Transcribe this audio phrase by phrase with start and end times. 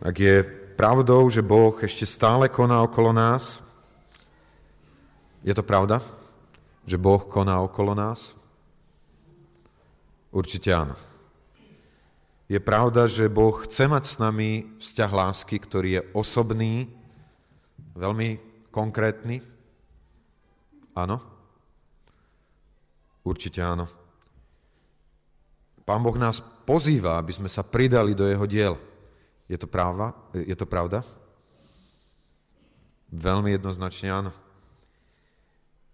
[0.00, 0.44] Ak je
[0.76, 3.64] pravdou, že Boh ešte stále koná okolo nás,
[5.40, 6.04] je to pravda,
[6.84, 8.36] že Boh koná okolo nás?
[10.34, 10.98] Určite áno.
[12.46, 16.86] Je pravda, že Boh chce mať s nami vzťah lásky, ktorý je osobný,
[17.96, 18.38] veľmi
[18.70, 19.40] konkrétny?
[20.92, 21.18] Áno?
[23.26, 23.90] Určite áno.
[25.82, 28.74] Pán Boh nás pozýva, aby sme sa pridali do jeho diel.
[29.46, 30.14] Je to, práva?
[30.34, 31.06] Je to pravda?
[33.14, 34.32] Veľmi jednoznačne áno.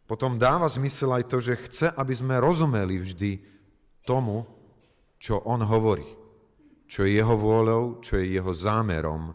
[0.09, 3.33] Potom dáva zmysel aj to, že chce, aby sme rozumeli vždy
[4.05, 4.45] tomu,
[5.21, 6.05] čo on hovorí.
[6.89, 9.33] Čo je jeho vôľou, čo je jeho zámerom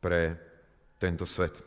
[0.00, 0.38] pre
[0.96, 1.60] tento svet.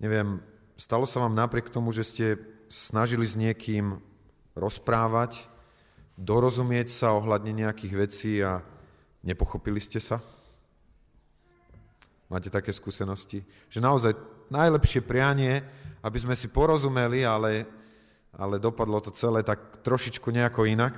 [0.00, 0.40] Neviem,
[0.80, 2.26] stalo sa vám napriek tomu, že ste
[2.72, 4.00] snažili s niekým
[4.56, 5.44] rozprávať,
[6.16, 8.64] dorozumieť sa ohľadne nejakých vecí a
[9.24, 10.20] nepochopili ste sa?
[12.30, 13.42] Máte také skúsenosti?
[13.68, 14.12] Že naozaj
[14.54, 15.66] najlepšie prianie,
[16.00, 17.66] aby sme si porozumeli, ale,
[18.38, 20.94] ale dopadlo to celé tak trošičku nejako inak.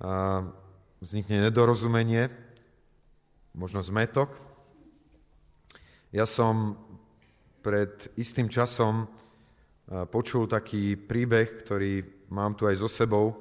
[0.00, 0.40] A
[1.04, 2.32] vznikne nedorozumenie,
[3.52, 4.32] možno zmetok.
[6.16, 6.80] Ja som
[7.60, 9.04] pred istým časom
[10.08, 13.36] počul taký príbeh, ktorý mám tu aj so sebou,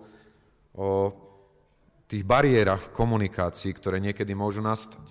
[0.75, 1.11] o
[2.09, 5.05] tých bariérach v komunikácii, ktoré niekedy môžu nastať.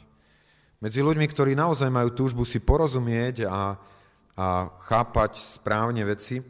[0.82, 3.78] Medzi ľuďmi, ktorí naozaj majú túžbu si porozumieť a,
[4.34, 4.46] a
[4.90, 6.42] chápať správne veci,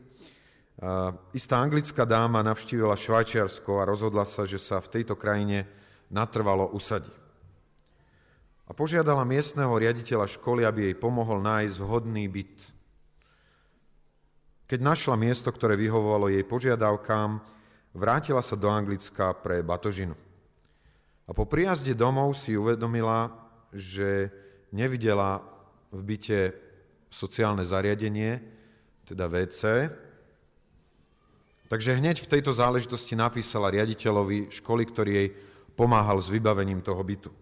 [1.37, 5.69] istá anglická dáma navštívila Švajčiarsko a rozhodla sa, že sa v tejto krajine
[6.09, 7.13] natrvalo usadí
[8.69, 12.57] a požiadala miestneho riaditeľa školy, aby jej pomohol nájsť vhodný byt.
[14.69, 17.41] Keď našla miesto, ktoré vyhovovalo jej požiadavkám,
[17.97, 20.13] vrátila sa do Anglicka pre batožinu.
[21.29, 23.29] A po príjazde domov si uvedomila,
[23.69, 24.33] že
[24.73, 25.45] nevidela
[25.93, 26.41] v byte
[27.13, 28.41] sociálne zariadenie,
[29.05, 29.93] teda WC,
[31.69, 35.29] takže hneď v tejto záležitosti napísala riaditeľovi školy, ktorý jej
[35.77, 37.33] pomáhal s vybavením toho bytu.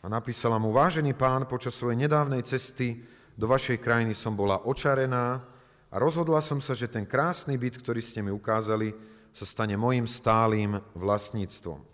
[0.00, 3.00] A napísala mu, vážený pán, počas svojej nedávnej cesty
[3.36, 5.40] do vašej krajiny som bola očarená
[5.88, 8.92] a rozhodla som sa, že ten krásny byt, ktorý ste mi ukázali,
[9.32, 11.89] sa stane mojim stálym vlastníctvom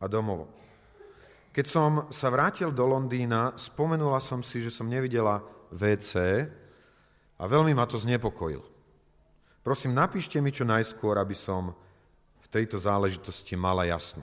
[0.00, 0.48] a domovom.
[1.56, 5.40] Keď som sa vrátil do Londýna, spomenula som si, že som nevidela
[5.72, 6.44] WC
[7.40, 8.60] a veľmi ma to znepokojil.
[9.64, 11.72] Prosím, napíšte mi čo najskôr, aby som
[12.44, 14.22] v tejto záležitosti mala jasno.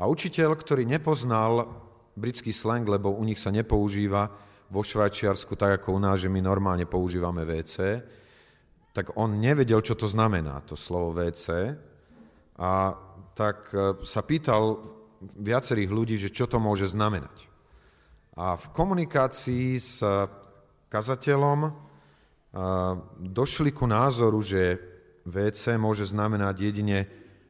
[0.00, 1.68] A učiteľ, ktorý nepoznal
[2.18, 4.30] britský slang, lebo u nich sa nepoužíva
[4.68, 8.02] vo Švajčiarsku tak ako u nás, že my normálne používame WC,
[8.92, 11.76] tak on nevedel, čo to znamená, to slovo WC.
[12.58, 12.94] A
[13.38, 14.82] tak e, sa pýtal
[15.38, 17.46] viacerých ľudí, že čo to môže znamenať.
[18.38, 20.02] A v komunikácii s
[20.90, 21.70] kazateľom e,
[23.30, 24.78] došli ku názoru, že
[25.26, 26.98] WC môže znamenať jedine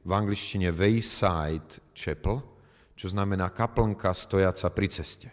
[0.02, 2.40] v angličtine Wayside Chapel,
[2.98, 5.28] čo znamená kaplnka stojaca pri ceste.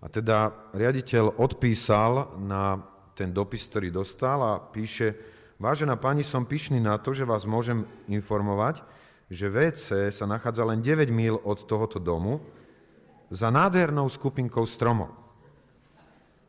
[0.00, 2.80] A teda riaditeľ odpísal na
[3.12, 5.12] ten dopis, ktorý dostal a píše,
[5.60, 8.80] vážená pani, som pyšný na to, že vás môžem informovať,
[9.30, 12.40] že WC sa nachádza len 9 mil od tohoto domu
[13.30, 15.14] za nádhernou skupinkou stromov.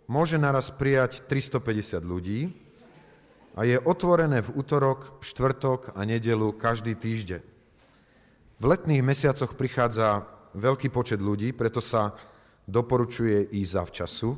[0.10, 2.56] Môže naraz prijať 350 ľudí,
[3.56, 7.44] a je otvorené v útorok, štvrtok a nedelu každý týždeň.
[8.62, 10.24] V letných mesiacoch prichádza
[10.56, 12.16] veľký počet ľudí, preto sa
[12.70, 14.32] doporučuje ísť zavčasu,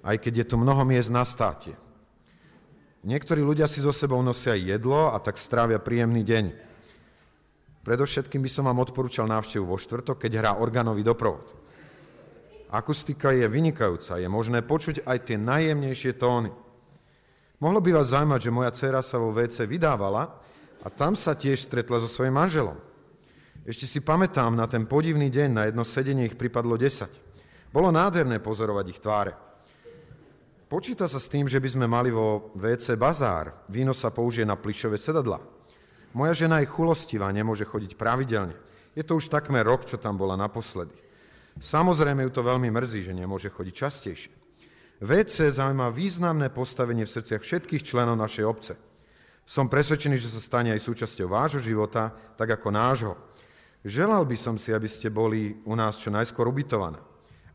[0.00, 1.76] aj keď je tu mnoho miest na státe.
[3.00, 6.44] Niektorí ľudia si so sebou nosia jedlo a tak strávia príjemný deň.
[7.80, 11.48] Predovšetkým by som vám odporúčal návštevu vo štvrtok, keď hrá organový doprovod.
[12.68, 16.52] Akustika je vynikajúca, je možné počuť aj tie najjemnejšie tóny.
[17.64, 20.28] Mohlo by vás zaujímať, že moja dcera sa vo WC vydávala
[20.84, 22.76] a tam sa tiež stretla so svojím manželom.
[23.64, 27.72] Ešte si pamätám na ten podivný deň, na jedno sedenie ich pripadlo 10.
[27.72, 29.49] Bolo nádherné pozorovať ich tváre.
[30.70, 33.66] Počíta sa s tým, že by sme mali vo WC bazár.
[33.66, 35.42] Víno sa použije na plišové sedadla.
[36.14, 38.54] Moja žena je chulostivá, nemôže chodiť pravidelne.
[38.94, 40.94] Je to už takmer rok, čo tam bola naposledy.
[41.58, 44.32] Samozrejme ju to veľmi mrzí, že nemôže chodiť častejšie.
[45.02, 48.78] WC zaujíma významné postavenie v srdciach všetkých členov našej obce.
[49.42, 53.18] Som presvedčený, že sa stane aj súčasťou vášho života, tak ako nášho.
[53.82, 57.02] Želal by som si, aby ste boli u nás čo najskôr ubytované.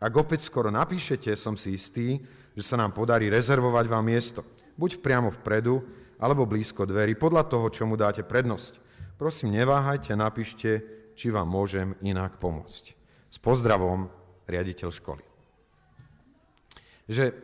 [0.03, 2.19] Ak opäť skoro napíšete, som si istý,
[2.55, 4.41] že sa nám podarí rezervovať vám miesto.
[4.79, 5.83] Buď priamo vpredu,
[6.15, 8.79] alebo blízko dverí, podľa toho, čomu dáte prednosť.
[9.19, 10.69] Prosím, neváhajte, napíšte,
[11.15, 12.83] či vám môžem inak pomôcť.
[13.31, 14.07] S pozdravom,
[14.47, 15.23] riaditeľ školy.
[17.11, 17.35] Že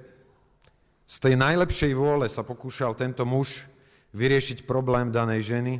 [1.11, 3.67] z tej najlepšej vôle sa pokúšal tento muž
[4.15, 5.73] vyriešiť problém danej ženy,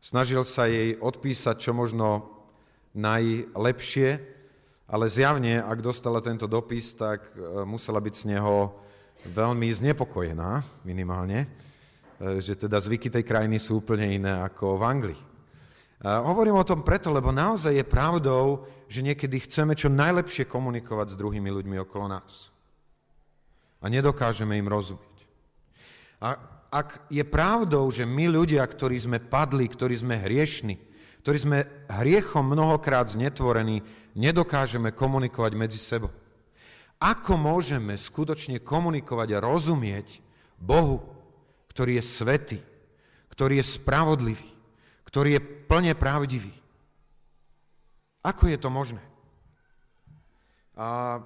[0.00, 2.24] snažil sa jej odpísať čo možno
[2.96, 4.35] najlepšie,
[4.86, 8.70] ale zjavne, ak dostala tento dopis, tak e, musela byť z neho
[9.26, 15.20] veľmi znepokojená, minimálne, e, že teda zvyky tej krajiny sú úplne iné ako v Anglii.
[15.96, 21.18] Hovorím o tom preto, lebo naozaj je pravdou, že niekedy chceme čo najlepšie komunikovať s
[21.18, 22.52] druhými ľuďmi okolo nás.
[23.80, 25.16] A nedokážeme im rozumieť.
[26.20, 26.36] A
[26.68, 30.76] ak je pravdou, že my ľudia, ktorí sme padli, ktorí sme hriešni,
[31.26, 33.82] ktorí sme hriechom mnohokrát znetvorení,
[34.14, 36.14] nedokážeme komunikovať medzi sebou.
[37.02, 40.22] Ako môžeme skutočne komunikovať a rozumieť
[40.54, 41.02] Bohu,
[41.74, 42.58] ktorý je svetý,
[43.34, 44.48] ktorý je spravodlivý,
[45.02, 46.54] ktorý je plne pravdivý.
[48.22, 49.02] Ako je to možné?
[50.78, 51.18] A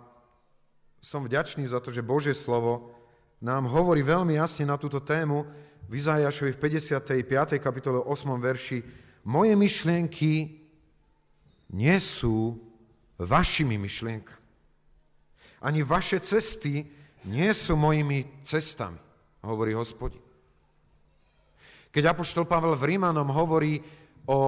[1.05, 2.97] som vďačný za to, že Božie slovo
[3.45, 5.45] nám hovorí veľmi jasne na túto tému
[5.85, 7.61] v Izajašovi v 55.
[7.61, 8.41] kapitole 8.
[8.41, 10.33] verši Moje myšlienky
[11.77, 12.57] nie sú
[13.21, 14.49] vašimi myšlienkami.
[15.61, 16.89] Ani vaše cesty
[17.29, 18.97] nie sú mojimi cestami,
[19.45, 20.25] hovorí hospodin.
[21.93, 23.77] Keď Apoštol Pavel v Rímanom hovorí
[24.25, 24.41] o,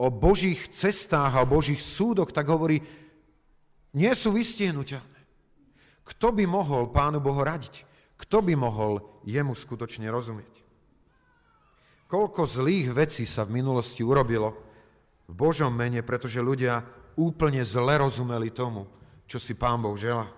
[0.00, 2.80] o Božích cestách a o Božích súdoch, tak hovorí,
[3.92, 5.20] nie sú vystihnutelné.
[6.04, 7.84] Kto by mohol Pánu Bohu radiť?
[8.16, 10.63] Kto by mohol jemu skutočne rozumieť?
[12.08, 14.54] Koľko zlých vecí sa v minulosti urobilo
[15.26, 16.84] v Božom mene, pretože ľudia
[17.16, 18.86] úplne zle rozumeli tomu,
[19.24, 20.28] čo si Pán Boh žela.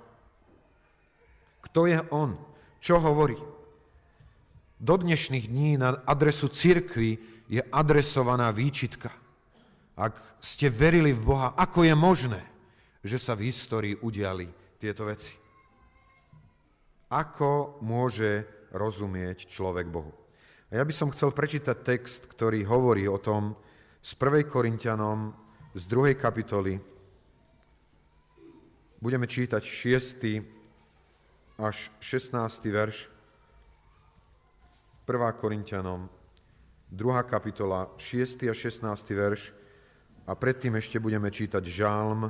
[1.67, 2.39] Kto je On?
[2.79, 3.57] Čo hovorí?
[4.77, 7.17] do dnešných dní na adresu cirkvy
[7.49, 9.09] je adresovaná výčitka.
[9.97, 12.43] Ak ste verili v Boha, ako je možné,
[13.01, 15.33] že sa v histórii udiali tieto veci?
[17.09, 20.13] Ako môže rozumieť človek Bohu?
[20.67, 23.55] A ja by som chcel prečítať text, ktorý hovorí o tom
[24.03, 24.51] z 1.
[24.51, 25.31] Korintianom
[25.77, 26.19] z 2.
[26.19, 26.83] kapitoly.
[28.99, 31.63] Budeme čítať 6.
[31.63, 32.35] až 16.
[32.73, 33.07] verš.
[35.07, 35.39] 1.
[35.39, 36.11] Korintianom,
[36.91, 37.31] 2.
[37.31, 38.51] kapitola, 6.
[38.51, 38.83] a 16.
[39.15, 39.55] verš
[40.27, 42.27] a predtým ešte budeme čítať Žálm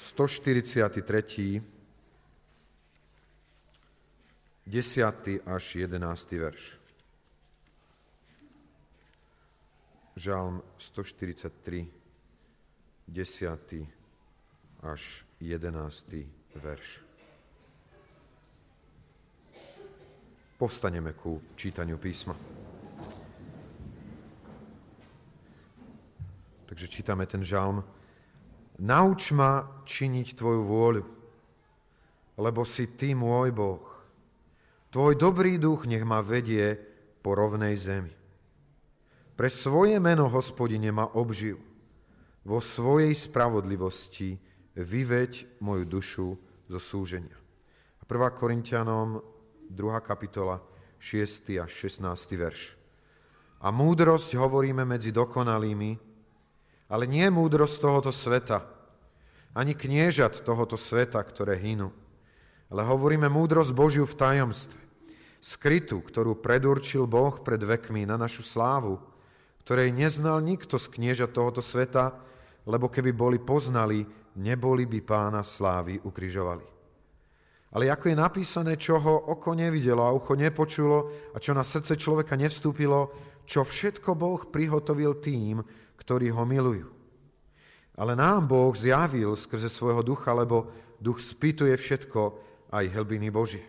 [0.00, 1.60] 143.
[4.66, 5.46] 10.
[5.46, 6.32] až 11.
[6.32, 6.80] verš.
[10.16, 11.88] Žálm 143,
[13.08, 13.88] 10.
[14.82, 16.06] až 11.
[16.54, 17.00] verš.
[20.58, 22.36] Povstaneme ku čítaniu písma.
[26.70, 27.82] Takže čítame ten žalm.
[28.78, 31.02] Nauč ma činiť Tvoju vôľu,
[32.38, 33.89] lebo si Ty môj Boh.
[34.90, 36.74] Tvoj dobrý duch nech ma vedie
[37.22, 38.10] po rovnej zemi.
[39.38, 41.62] Pre svoje meno, hospodine, ma obživ.
[42.42, 44.34] Vo svojej spravodlivosti
[44.74, 46.28] vyveď moju dušu
[46.66, 47.38] zo súženia.
[47.98, 48.34] A 1.
[48.34, 49.22] Korintianom
[49.70, 49.78] 2.
[50.02, 50.58] kapitola,
[50.98, 51.62] 6.
[51.62, 52.10] a 16.
[52.34, 52.74] verš.
[53.62, 55.92] A múdrosť hovoríme medzi dokonalými,
[56.90, 58.66] ale nie múdrosť tohoto sveta,
[59.54, 61.94] ani kniežat tohoto sveta, ktoré hynú,
[62.70, 64.80] ale hovoríme múdrosť Božiu v tajomstve,
[65.42, 69.02] skrytu, ktorú predurčil Boh pred vekmi na našu slávu,
[69.66, 72.14] ktorej neznal nikto z knieža tohoto sveta,
[72.64, 74.06] lebo keby boli poznali,
[74.38, 76.66] neboli by pána slávy ukrižovali.
[77.70, 81.94] Ale ako je napísané, čo ho oko nevidelo a ucho nepočulo a čo na srdce
[81.94, 83.14] človeka nevstúpilo,
[83.46, 85.62] čo všetko Boh prihotovil tým,
[85.98, 86.90] ktorí ho milujú.
[87.94, 93.66] Ale nám Boh zjavil skrze svojho ducha, lebo duch spýtuje všetko, aj hlbiny Božie.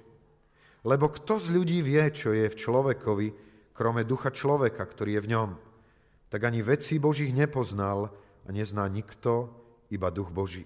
[0.82, 3.28] Lebo kto z ľudí vie, čo je v človekovi,
[3.74, 5.50] krome ducha človeka, ktorý je v ňom,
[6.32, 8.10] tak ani vecí Božích nepoznal
[8.46, 9.52] a nezná nikto,
[9.92, 10.64] iba duch Boží.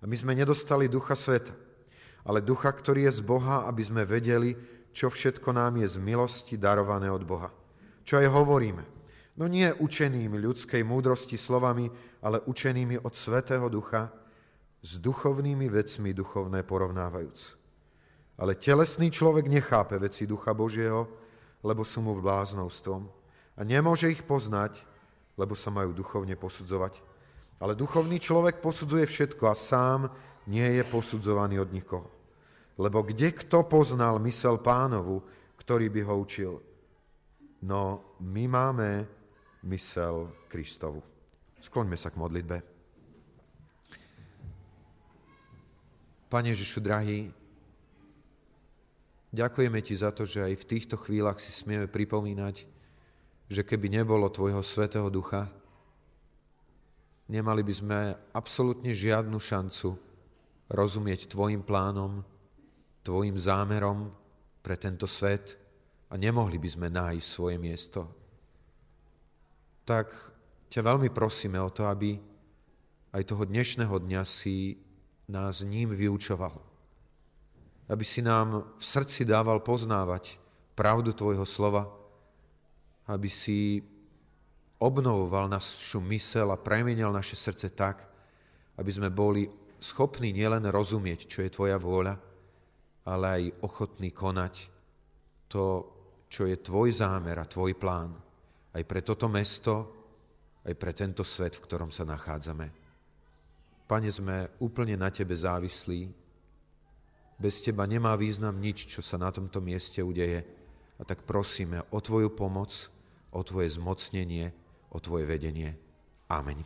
[0.00, 1.52] A my sme nedostali ducha sveta,
[2.24, 4.56] ale ducha, ktorý je z Boha, aby sme vedeli,
[4.90, 7.52] čo všetko nám je z milosti darované od Boha.
[8.02, 8.84] Čo aj hovoríme.
[9.38, 11.86] No nie učenými ľudskej múdrosti slovami,
[12.24, 14.10] ale učenými od Svetého Ducha,
[14.82, 17.58] s duchovnými vecmi duchovné porovnávajúc.
[18.38, 21.10] Ale telesný človek nechápe veci Ducha Božieho,
[21.66, 23.10] lebo sú mu bláznostvom
[23.58, 24.78] a nemôže ich poznať,
[25.34, 27.02] lebo sa majú duchovne posudzovať.
[27.58, 30.06] Ale duchovný človek posudzuje všetko a sám
[30.46, 32.06] nie je posudzovaný od nikoho.
[32.78, 35.18] Lebo kde kto poznal mysel pánovu,
[35.58, 36.52] ktorý by ho učil?
[37.66, 38.90] No my máme
[39.66, 41.02] mysel Kristovu.
[41.58, 42.77] Skloňme sa k modlitbe.
[46.28, 47.32] Pane Ježišu, drahý,
[49.32, 52.68] ďakujeme Ti za to, že aj v týchto chvíľach si smieme pripomínať,
[53.48, 55.48] že keby nebolo Tvojho Svetého Ducha,
[57.32, 57.98] nemali by sme
[58.36, 59.96] absolútne žiadnu šancu
[60.68, 62.20] rozumieť Tvojim plánom,
[63.00, 64.12] Tvojim zámerom
[64.60, 65.56] pre tento svet
[66.12, 68.04] a nemohli by sme nájsť svoje miesto.
[69.88, 70.12] Tak
[70.68, 72.20] ťa veľmi prosíme o to, aby
[73.16, 74.76] aj toho dnešného dňa si
[75.28, 76.56] nás ním vyučoval.
[77.88, 80.36] Aby si nám v srdci dával poznávať
[80.76, 81.88] pravdu Tvojho slova,
[83.08, 83.80] aby si
[84.78, 88.04] obnovoval našu mysel a premenil naše srdce tak,
[88.76, 89.48] aby sme boli
[89.80, 92.14] schopní nielen rozumieť, čo je Tvoja vôľa,
[93.08, 94.54] ale aj ochotní konať
[95.48, 95.88] to,
[96.28, 98.12] čo je Tvoj zámer a Tvoj plán
[98.78, 99.74] aj pre toto mesto,
[100.62, 102.77] aj pre tento svet, v ktorom sa nachádzame.
[103.88, 106.12] Pane, sme úplne na Tebe závislí.
[107.40, 110.44] Bez Teba nemá význam nič, čo sa na tomto mieste udeje.
[111.00, 112.68] A tak prosíme o Tvoju pomoc,
[113.32, 114.52] o Tvoje zmocnenie,
[114.92, 115.72] o Tvoje vedenie.
[116.28, 116.60] Amen.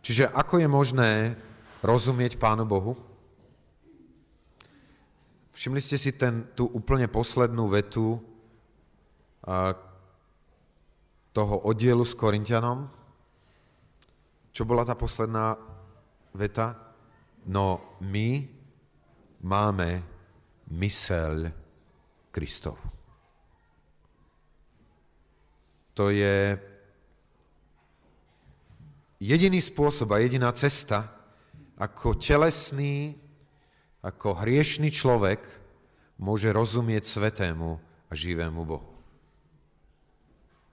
[0.00, 1.10] Čiže ako je možné
[1.84, 3.11] rozumieť Pánu Bohu?
[5.52, 8.16] Všimli ste si ten, tú úplne poslednú vetu
[9.44, 9.76] a,
[11.32, 12.88] toho oddielu s Korintianom?
[14.52, 15.56] Čo bola tá posledná
[16.32, 16.76] veta?
[17.48, 18.48] No my
[19.44, 20.04] máme
[20.72, 21.52] myseľ
[22.32, 22.80] Kristov.
[25.92, 26.56] To je
[29.20, 31.12] jediný spôsob a jediná cesta,
[31.76, 33.21] ako telesný,
[34.02, 35.38] ako hriešný človek
[36.18, 37.78] môže rozumieť svetému
[38.10, 38.92] a živému Bohu.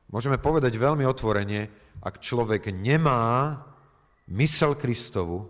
[0.10, 1.70] Môžeme povedať veľmi otvorene,
[2.02, 3.54] ak človek nemá
[4.34, 5.46] mysel Kristovu,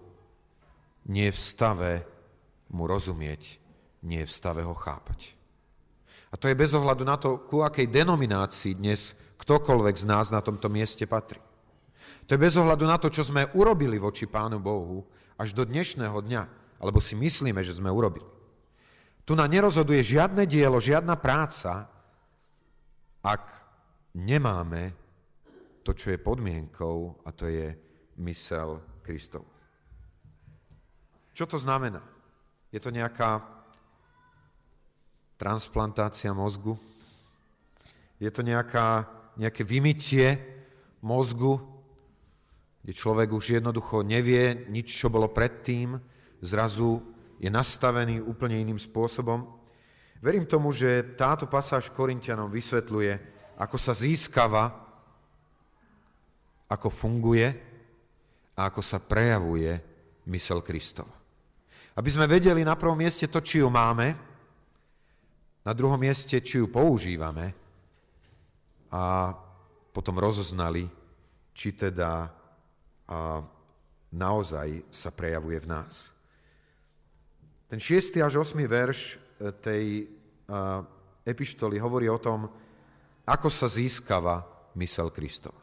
[1.07, 1.91] nie je v stave
[2.67, 3.57] mu rozumieť,
[4.03, 5.31] nie je v stave ho chápať.
[6.29, 10.43] A to je bez ohľadu na to, ku akej denominácii dnes ktokoľvek z nás na
[10.43, 11.39] tomto mieste patrí.
[12.27, 15.07] To je bez ohľadu na to, čo sme urobili voči Pánu Bohu
[15.39, 16.43] až do dnešného dňa,
[16.79, 18.25] alebo si myslíme, že sme urobili.
[19.27, 21.85] Tu na nerozhoduje žiadne dielo, žiadna práca,
[23.21, 23.43] ak
[24.15, 24.95] nemáme
[25.85, 27.75] to, čo je podmienkou, a to je
[28.23, 29.45] mysel Kristov.
[31.35, 32.01] Čo to znamená?
[32.73, 33.43] Je to nejaká
[35.39, 36.75] transplantácia mozgu?
[38.19, 39.07] Je to nejaká,
[39.39, 40.35] nejaké vymytie
[40.99, 41.63] mozgu,
[42.83, 45.95] kde človek už jednoducho nevie nič, čo bolo predtým,
[46.43, 47.03] zrazu
[47.39, 49.47] je nastavený úplne iným spôsobom.
[50.19, 53.13] Verím tomu, že táto pasáž Korintianom vysvetľuje,
[53.55, 54.67] ako sa získava,
[56.67, 57.47] ako funguje
[58.59, 59.71] a ako sa prejavuje
[60.27, 61.15] mysel Kristova.
[61.95, 64.15] Aby sme vedeli na prvom mieste to, či ju máme,
[65.63, 67.51] na druhom mieste, či ju používame
[68.91, 69.35] a
[69.91, 70.87] potom rozoznali,
[71.55, 72.29] či teda a,
[74.11, 76.18] naozaj sa prejavuje v nás.
[77.69, 78.17] Ten 6.
[78.25, 78.57] až 8.
[78.65, 79.17] verš e,
[79.61, 79.85] tej
[80.49, 80.81] a,
[81.21, 82.49] epištoly hovorí o tom,
[83.29, 84.41] ako sa získava
[84.73, 85.61] mysel Kristova.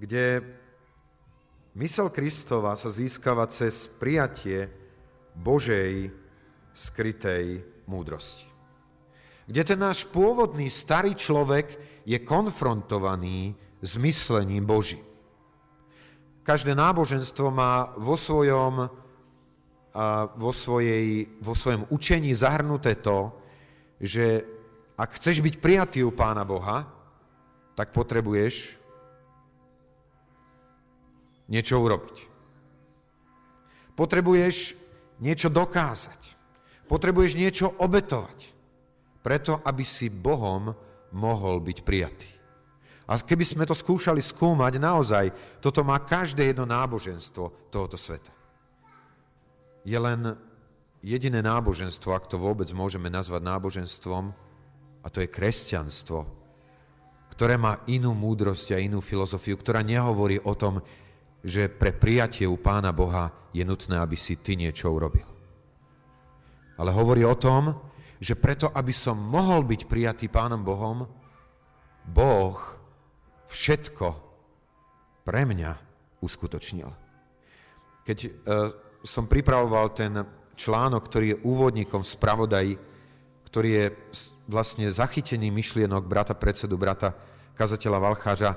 [0.00, 0.40] Kde
[1.78, 4.66] Mysel Kristova sa získava cez prijatie
[5.38, 6.10] Božej
[6.74, 8.50] skrytej múdrosti.
[9.46, 15.06] Kde ten náš pôvodný starý človek je konfrontovaný s myslením Božím.
[16.42, 18.90] Každé náboženstvo má vo svojom,
[20.36, 23.32] vo, svojej, vo svojom učení zahrnuté to,
[23.98, 24.44] že
[24.98, 26.86] ak chceš byť prijatý u Pána Boha,
[27.78, 28.74] tak potrebuješ
[31.46, 32.16] niečo urobiť.
[33.94, 34.74] Potrebuješ
[35.18, 36.20] niečo dokázať.
[36.86, 38.54] Potrebuješ niečo obetovať.
[39.22, 40.70] Preto, aby si Bohom
[41.14, 42.30] mohol byť prijatý.
[43.08, 45.24] A keby sme to skúšali skúmať, naozaj,
[45.64, 48.37] toto má každé jedno náboženstvo tohoto sveta.
[49.88, 50.36] Je len
[51.00, 54.36] jediné náboženstvo, ak to vôbec môžeme nazvať náboženstvom,
[55.00, 56.28] a to je kresťanstvo,
[57.32, 60.84] ktoré má inú múdrosť a inú filozofiu, ktorá nehovorí o tom,
[61.40, 65.24] že pre prijatie u Pána Boha je nutné, aby si ty niečo urobil.
[66.76, 67.72] Ale hovorí o tom,
[68.18, 71.06] že preto, aby som mohol byť prijatý Pánom Bohom,
[72.04, 72.58] Boh
[73.48, 74.06] všetko
[75.22, 75.70] pre mňa
[76.20, 76.90] uskutočnil.
[78.02, 80.12] Keď uh, som pripravoval ten
[80.58, 82.72] článok, ktorý je úvodníkom v spravodaji,
[83.46, 83.86] ktorý je
[84.50, 87.14] vlastne zachytený myšlienok brata predsedu, brata
[87.54, 88.50] kazateľa Valcháža,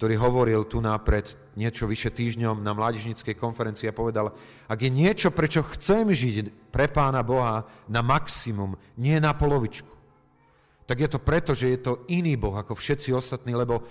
[0.00, 4.32] ktorý hovoril tu napred niečo vyše týždňom na mládežnickej konferencii a povedal,
[4.64, 9.92] ak je niečo, prečo chcem žiť pre Pána Boha na maximum, nie na polovičku,
[10.88, 13.84] tak je to preto, že je to iný Boh ako všetci ostatní, lebo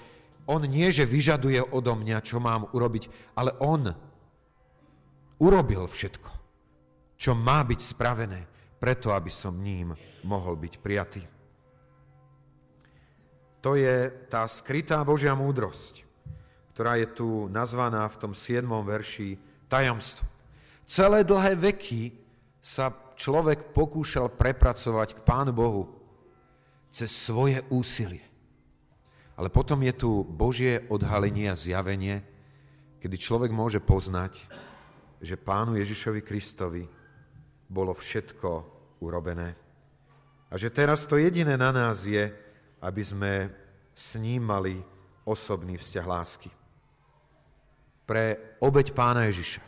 [0.49, 3.93] On nie, že vyžaduje odo mňa, čo mám urobiť, ale On
[5.39, 6.31] urobil všetko,
[7.15, 8.41] čo má byť spravené,
[8.79, 11.23] preto aby som ním mohol byť prijatý.
[13.59, 16.07] To je tá skrytá Božia múdrosť,
[16.71, 18.63] ktorá je tu nazvaná v tom 7.
[18.63, 19.35] verši
[19.67, 20.23] tajomstvo.
[20.87, 22.15] Celé dlhé veky
[22.63, 25.83] sa človek pokúšal prepracovať k Pánu Bohu
[26.87, 28.23] cez svoje úsilie.
[29.35, 32.23] Ale potom je tu Božie odhalenie a zjavenie,
[33.03, 34.39] kedy človek môže poznať,
[35.19, 36.83] že Pánu Ježišovi Kristovi
[37.69, 38.49] bolo všetko
[39.03, 39.55] urobené.
[40.49, 42.25] A že teraz to jediné na nás je,
[42.81, 43.33] aby sme
[43.93, 44.79] s ním mali
[45.27, 46.49] osobný vzťah lásky.
[48.09, 49.61] Pre obeď pána Ježiša,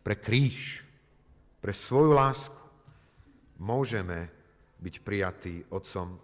[0.00, 0.86] pre kríž,
[1.60, 2.56] pre svoju lásku
[3.60, 4.32] môžeme
[4.80, 6.16] byť prijatí Otcom.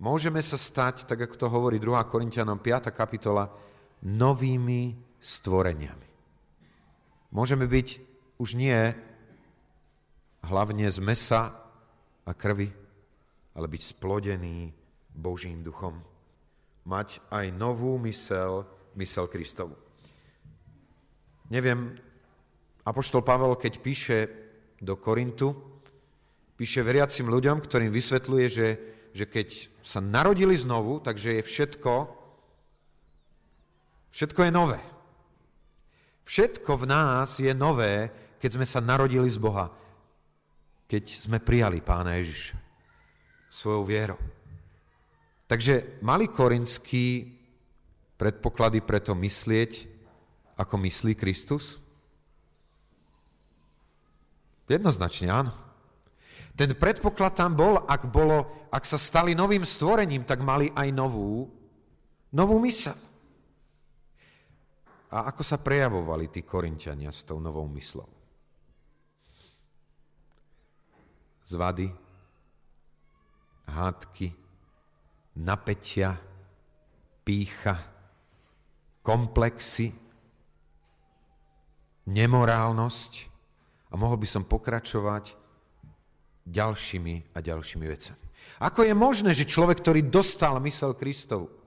[0.00, 1.92] Môžeme sa stať, tak ako to hovorí 2.
[2.08, 2.88] Korintianom 5.
[2.96, 3.52] kapitola,
[4.08, 6.09] novými stvoreniami.
[7.30, 7.88] Môžeme byť
[8.42, 8.74] už nie
[10.42, 11.54] hlavne z mesa
[12.26, 12.74] a krvi,
[13.54, 14.74] ale byť splodení
[15.14, 16.02] Božím duchom.
[16.90, 18.66] Mať aj novú mysel,
[18.98, 19.78] mysel Kristovu.
[21.50, 21.94] Neviem,
[22.86, 24.18] Apoštol Pavel, keď píše
[24.80, 25.54] do Korintu,
[26.58, 28.68] píše veriacim ľuďom, ktorým vysvetľuje, že,
[29.14, 29.48] že keď
[29.86, 31.92] sa narodili znovu, takže je všetko,
[34.10, 34.80] všetko je nové.
[36.24, 38.08] Všetko v nás je nové,
[38.40, 39.68] keď sme sa narodili z Boha,
[40.88, 42.56] keď sme prijali Pána Ježiša
[43.50, 44.20] svojou vierou.
[45.50, 47.26] Takže mali korinský
[48.14, 49.90] predpoklady preto myslieť,
[50.54, 51.82] ako myslí Kristus?
[54.70, 55.52] Jednoznačne áno.
[56.54, 61.50] Ten predpoklad tam bol, ak, bolo, ak sa stali novým stvorením, tak mali aj novú,
[62.30, 62.94] novú mysel.
[65.10, 68.06] A ako sa prejavovali tí korinťania s tou novou myslou?
[71.42, 71.90] Zvady,
[73.66, 74.30] hádky,
[75.42, 76.14] napätia,
[77.26, 77.74] pícha,
[79.02, 79.90] komplexy,
[82.06, 83.12] nemorálnosť
[83.90, 85.34] a mohol by som pokračovať
[86.46, 88.24] ďalšími a ďalšími vecami.
[88.62, 91.59] Ako je možné, že človek, ktorý dostal mysel Kristovu,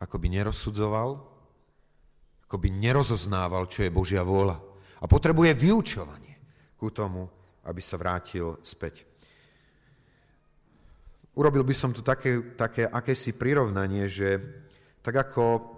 [0.00, 1.10] ako by nerozsudzoval,
[2.48, 4.58] ako by nerozoznával, čo je Božia vôľa
[5.00, 6.34] a potrebuje vyučovanie
[6.76, 7.28] ku tomu,
[7.68, 9.04] aby sa vrátil späť.
[11.36, 14.40] Urobil by som tu také, také akési prirovnanie, že
[15.00, 15.76] tak ako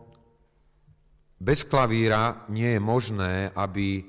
[1.43, 4.01] bez klavíra nie je možné, aby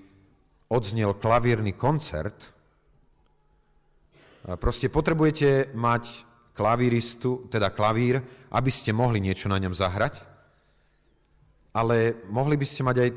[0.69, 2.53] odznel klavírny koncert,
[4.57, 8.21] proste potrebujete mať klavíristu, teda klavír,
[8.53, 10.21] aby ste mohli niečo na ňom zahrať,
[11.73, 13.09] ale mohli by ste mať aj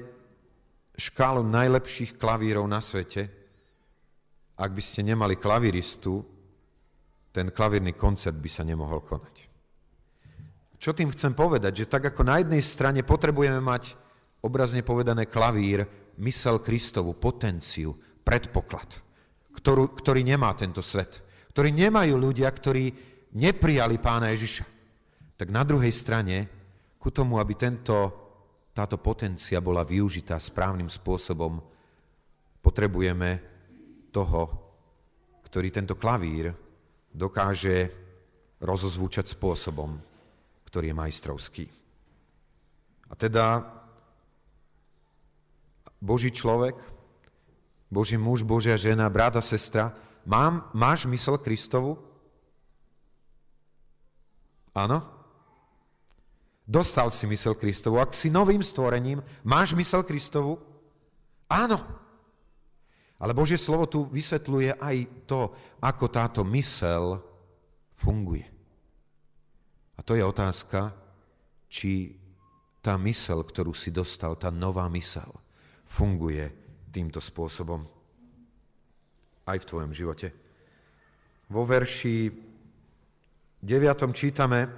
[0.96, 3.28] škálu najlepších klavírov na svete,
[4.56, 6.24] ak by ste nemali klavíristu,
[7.36, 9.34] ten klavírny koncert by sa nemohol konať.
[10.80, 11.84] Čo tým chcem povedať?
[11.84, 13.92] Že tak ako na jednej strane potrebujeme mať
[14.40, 15.84] obrazne povedané klavír,
[16.24, 17.92] mysel Kristovu, potenciu,
[18.24, 19.04] predpoklad,
[19.52, 21.20] ktorú, ktorý nemá tento svet,
[21.52, 24.64] ktorý nemajú ľudia, ktorí neprijali pána Ježiša.
[25.36, 26.48] Tak na druhej strane,
[26.96, 27.96] ku tomu, aby tento,
[28.72, 31.60] táto potencia bola využitá správnym spôsobom,
[32.64, 33.38] potrebujeme
[34.08, 34.48] toho,
[35.44, 36.50] ktorý tento klavír
[37.12, 37.92] dokáže
[38.64, 40.00] rozozvúčať spôsobom,
[40.64, 41.64] ktorý je majstrovský.
[43.06, 43.62] A teda
[46.00, 46.74] Boží človek,
[47.86, 49.94] Boží muž, Božia žena, brat a sestra,
[50.26, 52.00] mám, máš mysel Kristovu?
[54.76, 55.00] Áno?
[56.68, 57.96] Dostal si mysel Kristovu.
[57.96, 60.60] Ak si novým stvorením, máš mysel Kristovu?
[61.48, 61.80] Áno.
[63.16, 65.48] Ale Božie slovo tu vysvetľuje aj to,
[65.80, 67.24] ako táto mysel
[67.96, 68.44] funguje.
[69.96, 70.92] A to je otázka,
[71.72, 72.12] či
[72.84, 75.32] tá mysel, ktorú si dostal, tá nová mysel,
[75.88, 76.52] funguje
[76.92, 77.88] týmto spôsobom
[79.48, 80.28] aj v tvojom živote.
[81.48, 82.28] Vo verši
[83.62, 84.12] 9.
[84.12, 84.68] čítame,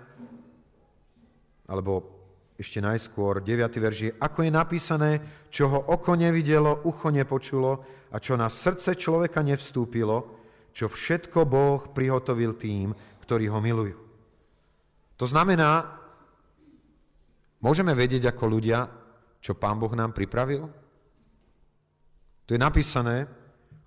[1.68, 2.18] alebo
[2.58, 3.70] ešte najskôr, 9.
[3.78, 5.12] verži, ako je napísané,
[5.46, 10.42] čo ho oko nevidelo, ucho nepočulo a čo na srdce človeka nevstúpilo,
[10.74, 12.90] čo všetko Boh prihotovil tým,
[13.22, 13.98] ktorí ho milujú.
[15.18, 15.86] To znamená,
[17.62, 18.90] môžeme vedieť ako ľudia,
[19.38, 20.66] čo Pán Boh nám pripravil?
[22.42, 23.30] Tu je napísané,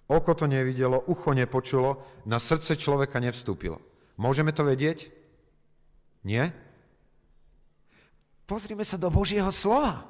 [0.07, 3.90] oko to nevidelo, ucho nepočulo, na srdce človeka nevstúpilo.
[4.21, 5.09] Môžeme to vedieť?
[6.21, 6.53] Nie?
[8.45, 10.05] Pozrime sa do Božieho slova.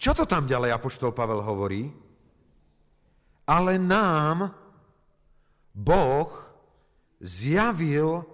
[0.00, 1.92] Čo to tam ďalej Apoštol Pavel hovorí?
[3.44, 4.48] Ale nám
[5.76, 6.32] Boh
[7.20, 8.24] zjavil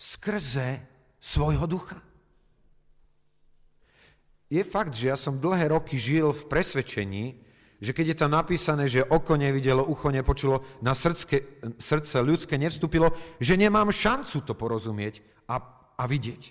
[0.00, 0.80] skrze
[1.20, 2.00] svojho ducha.
[4.48, 7.36] Je fakt, že ja som dlhé roky žil v presvedčení,
[7.82, 13.10] že keď je tam napísané, že oko nevidelo, ucho nepočulo, na srdce, srdce ľudské nevstúpilo,
[13.42, 15.18] že nemám šancu to porozumieť
[15.50, 15.58] a,
[15.98, 16.42] a vidieť.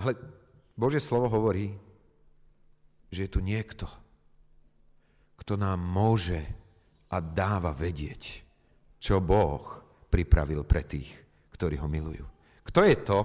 [0.00, 0.16] Ale
[0.72, 1.76] Bože slovo hovorí,
[3.12, 3.84] že je tu niekto,
[5.44, 6.40] kto nám môže
[7.12, 8.40] a dáva vedieť,
[8.96, 9.60] čo Boh
[10.08, 11.12] pripravil pre tých,
[11.52, 12.24] ktorí ho milujú.
[12.64, 13.18] Kto je to,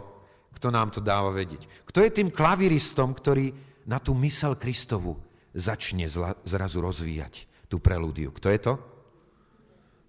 [0.51, 1.87] kto nám to dáva vedieť?
[1.87, 3.55] Kto je tým klaviristom, ktorý
[3.87, 5.15] na tú mysel Kristovu
[5.53, 6.09] začne
[6.45, 8.33] zrazu rozvíjať tú prelúdiu?
[8.33, 8.73] Kto je to?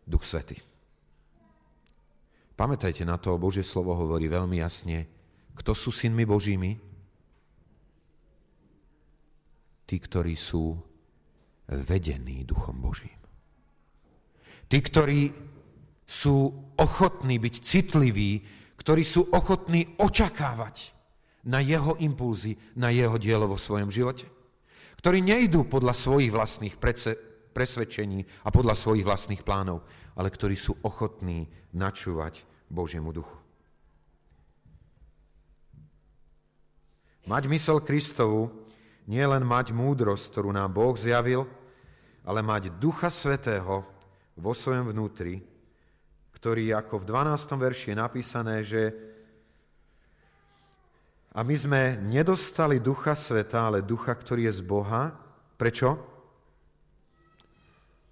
[0.05, 0.61] Duch Svety.
[2.55, 5.09] Pamätajte na to, Božie slovo hovorí veľmi jasne,
[5.59, 6.79] kto sú synmi Božími,
[9.85, 10.79] tí, ktorí sú
[11.69, 13.17] vedení Duchom Božím.
[14.69, 15.33] Tí, ktorí
[16.05, 18.33] sú ochotní byť citliví,
[18.77, 20.93] ktorí sú ochotní očakávať
[21.49, 24.29] na jeho impulzy, na jeho dielo vo svojom živote.
[25.05, 26.81] Ktorí nejdú podľa svojich vlastných
[27.53, 29.85] presvedčení a podľa svojich vlastných plánov,
[30.17, 31.45] ale ktorí sú ochotní
[31.77, 32.41] načúvať
[32.73, 33.37] Božiemu duchu.
[37.29, 38.49] Mať mysel Kristovu
[39.05, 41.45] nie len mať múdrosť, ktorú nám Boh zjavil,
[42.25, 43.85] ale mať Ducha Svetého
[44.41, 45.45] vo svojom vnútri,
[46.33, 47.61] ktorý ako v 12.
[47.61, 49.13] verši je napísané, že
[51.35, 55.11] a my sme nedostali Ducha Sveta, ale Ducha, ktorý je z Boha.
[55.59, 55.99] Prečo?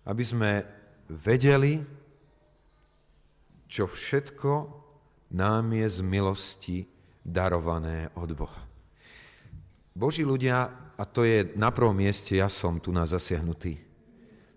[0.02, 0.50] Aby sme
[1.06, 1.78] vedeli,
[3.70, 4.50] čo všetko
[5.38, 6.78] nám je z milosti
[7.22, 8.66] darované od Boha.
[9.94, 13.78] Boží ľudia, a to je na prvom mieste, ja som tu na zasiahnutý.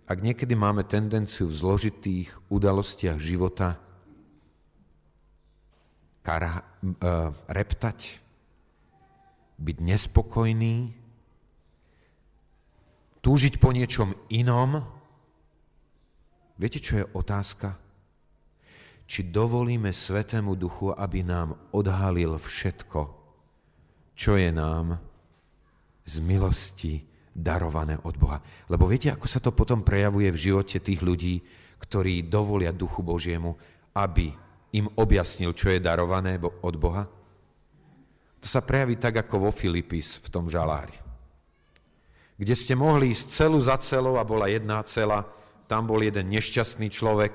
[0.09, 3.77] Ak niekedy máme tendenciu v zložitých udalostiach života
[6.25, 8.24] kara, uh, reptať,
[9.55, 10.91] byť nespokojný,
[13.23, 14.83] túžiť po niečom inom,
[16.59, 17.73] viete, čo je otázka?
[19.05, 23.01] Či dovolíme Svetému Duchu, aby nám odhalil všetko,
[24.17, 24.97] čo je nám
[26.05, 26.93] z milosti
[27.35, 28.39] darované od Boha.
[28.69, 31.41] Lebo viete, ako sa to potom prejavuje v živote tých ľudí,
[31.81, 33.59] ktorí dovolia Duchu Božiemu,
[33.93, 34.31] aby
[34.75, 37.07] im objasnil, čo je darované od Boha?
[38.45, 40.93] To sa prejaví tak, ako vo Filipis v tom žalári.
[42.37, 45.25] Kde ste mohli ísť celú za celou a bola jedna cela,
[45.65, 47.33] tam bol jeden nešťastný človek,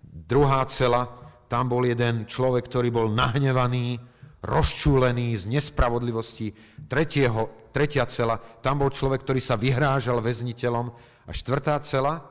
[0.00, 1.12] druhá cela,
[1.44, 4.00] tam bol jeden človek, ktorý bol nahnevaný,
[4.40, 6.56] rozčúlený z nespravodlivosti,
[6.88, 10.88] tretieho, tretia cela, tam bol človek, ktorý sa vyhrážal väzniteľom.
[11.28, 12.24] A štvrtá cela,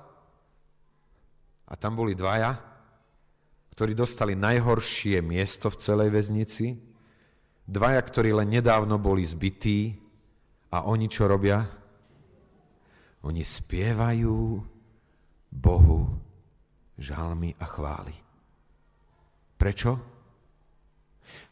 [1.70, 2.58] a tam boli dvaja,
[3.78, 6.93] ktorí dostali najhoršie miesto v celej väznici,
[7.68, 9.96] dvaja, ktorí len nedávno boli zbytí
[10.74, 11.64] a oni čo robia?
[13.24, 14.60] Oni spievajú
[15.54, 16.02] Bohu
[17.00, 18.16] žalmy a chvály.
[19.56, 19.96] Prečo?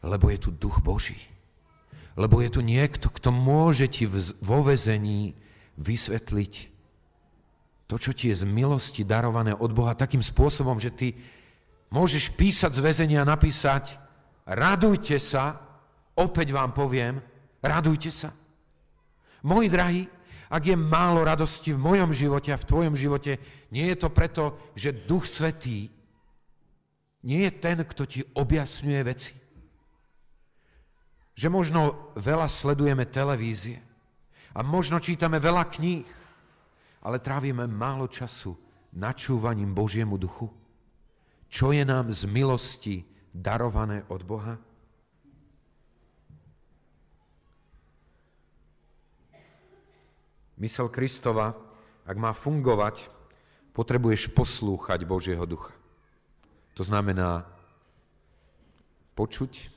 [0.04, 1.16] Lebo je tu duch Boží.
[2.12, 4.04] Lebo je tu niekto, kto môže ti
[4.44, 5.32] vo vezení
[5.80, 6.72] vysvetliť
[7.88, 11.08] to, čo ti je z milosti darované od Boha takým spôsobom, že ty
[11.92, 14.00] môžeš písať z väzenia a napísať
[14.48, 15.71] radujte sa,
[16.18, 17.20] opäť vám poviem,
[17.62, 18.30] radujte sa.
[19.42, 20.02] Moji drahí,
[20.52, 23.40] ak je málo radosti v mojom živote a v tvojom živote,
[23.72, 25.88] nie je to preto, že Duch Svetý
[27.22, 29.42] nie je ten, kto ti objasňuje veci
[31.32, 33.80] že možno veľa sledujeme televízie
[34.52, 36.08] a možno čítame veľa kníh,
[37.02, 38.54] ale trávime málo času
[38.92, 40.52] načúvaním Božiemu duchu.
[41.48, 42.96] Čo je nám z milosti
[43.32, 44.60] darované od Boha?
[50.60, 51.54] Mysel Kristova,
[52.04, 53.08] ak má fungovať,
[53.72, 55.72] potrebuješ poslúchať Božieho ducha.
[56.76, 57.44] To znamená
[59.16, 59.72] počuť,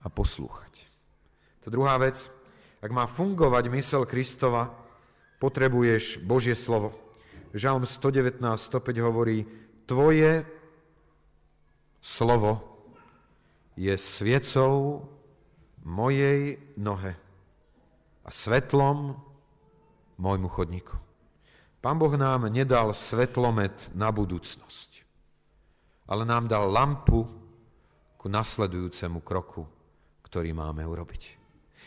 [0.00, 0.88] a poslúchať.
[1.64, 2.28] To druhá vec,
[2.80, 4.72] ak má fungovať mysel Kristova,
[5.36, 6.96] potrebuješ Božie slovo.
[7.52, 9.44] Žalm 119, 105 hovorí,
[9.84, 10.46] tvoje
[12.00, 12.64] slovo
[13.76, 15.04] je sviecou
[15.84, 17.12] mojej nohe
[18.24, 19.18] a svetlom
[20.20, 21.00] môjmu chodníku.
[21.80, 25.00] Pán Boh nám nedal svetlomet na budúcnosť,
[26.04, 27.24] ale nám dal lampu
[28.20, 29.64] ku nasledujúcemu kroku,
[30.28, 31.40] ktorý máme urobiť.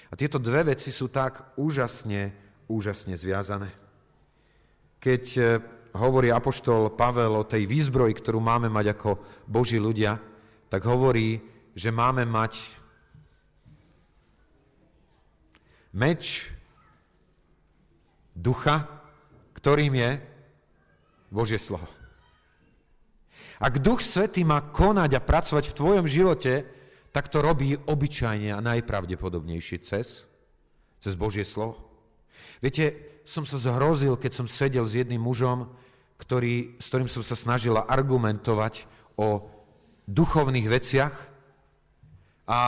[0.09, 2.33] A tieto dve veci sú tak úžasne,
[2.65, 3.69] úžasne zviazané.
[4.97, 5.41] Keď e,
[5.93, 9.09] hovorí apoštol Pavel o tej výzbroji, ktorú máme mať ako
[9.45, 10.17] Boží ľudia,
[10.73, 11.37] tak hovorí,
[11.77, 12.81] že máme mať
[15.93, 16.52] meč
[18.35, 18.89] ducha,
[19.57, 20.11] ktorým je
[21.33, 21.87] Božie slovo.
[23.63, 26.67] Ak Duch Svetý má konať a pracovať v tvojom živote,
[27.13, 30.25] tak to robí obyčajne a najpravdepodobnejšie cez,
[30.99, 31.79] cez Božie slovo.
[32.59, 35.71] Viete, som sa zhrozil, keď som sedel s jedným mužom,
[36.19, 39.47] ktorý, s ktorým som sa snažila argumentovať o
[40.09, 41.15] duchovných veciach
[42.49, 42.59] a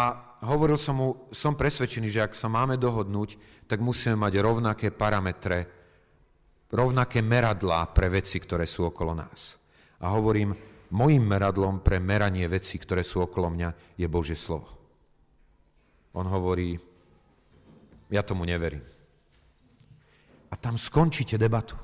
[0.45, 5.86] hovoril som mu, som presvedčený, že ak sa máme dohodnúť, tak musíme mať rovnaké parametre
[6.75, 9.55] rovnaké meradlá pre veci, ktoré sú okolo nás.
[10.01, 10.51] A hovorím,
[10.91, 14.67] mojim meradlom pre meranie vecí, ktoré sú okolo mňa, je Božie slovo.
[16.15, 16.79] On hovorí,
[18.12, 18.84] ja tomu neverím.
[20.51, 21.75] A tam skončíte debatu.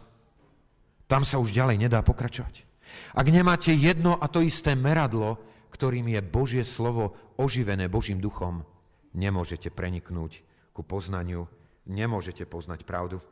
[1.08, 2.64] Tam sa už ďalej nedá pokračovať.
[3.16, 5.40] Ak nemáte jedno a to isté meradlo,
[5.72, 8.68] ktorým je Božie slovo oživené Božím duchom,
[9.16, 10.44] nemôžete preniknúť
[10.76, 11.48] ku poznaniu,
[11.88, 13.24] nemôžete poznať pravdu.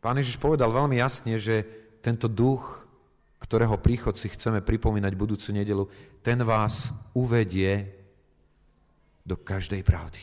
[0.00, 1.64] Pán Ježiš povedal veľmi jasne, že
[2.00, 2.84] tento duch,
[3.42, 5.84] ktorého príchod si chceme pripomínať budúcu nedelu,
[6.24, 7.92] ten vás uvedie
[9.26, 10.22] do každej pravdy.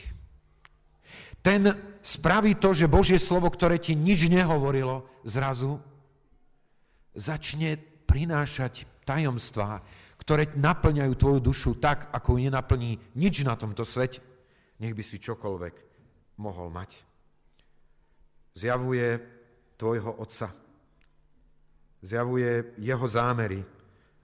[1.43, 5.75] Ten spraví to, že Božie slovo, ktoré ti nič nehovorilo, zrazu
[7.11, 7.75] začne
[8.07, 9.83] prinášať tajomstvá,
[10.23, 14.23] ktoré naplňajú tvoju dušu tak, ako ju nenaplní nič na tomto svete.
[14.79, 15.75] Nech by si čokoľvek
[16.39, 16.95] mohol mať.
[18.55, 19.19] Zjavuje
[19.75, 20.55] tvojho Otca.
[21.99, 23.59] Zjavuje jeho zámery